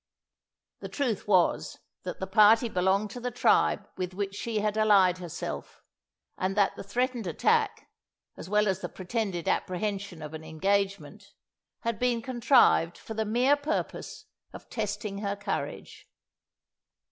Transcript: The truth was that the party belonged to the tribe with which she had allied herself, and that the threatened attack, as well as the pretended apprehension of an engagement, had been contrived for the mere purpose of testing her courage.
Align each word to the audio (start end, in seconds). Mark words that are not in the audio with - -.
The 0.79 0.89
truth 0.89 1.27
was 1.27 1.77
that 2.05 2.19
the 2.19 2.25
party 2.25 2.67
belonged 2.69 3.11
to 3.11 3.19
the 3.19 3.29
tribe 3.29 3.87
with 3.97 4.15
which 4.15 4.33
she 4.33 4.57
had 4.57 4.75
allied 4.75 5.19
herself, 5.19 5.83
and 6.39 6.57
that 6.57 6.75
the 6.75 6.81
threatened 6.81 7.27
attack, 7.27 7.87
as 8.35 8.49
well 8.49 8.67
as 8.67 8.79
the 8.81 8.89
pretended 8.89 9.47
apprehension 9.47 10.23
of 10.23 10.33
an 10.33 10.43
engagement, 10.43 11.33
had 11.81 11.99
been 11.99 12.23
contrived 12.23 12.97
for 12.97 13.13
the 13.13 13.25
mere 13.25 13.55
purpose 13.55 14.25
of 14.53 14.71
testing 14.71 15.19
her 15.19 15.35
courage. 15.35 16.09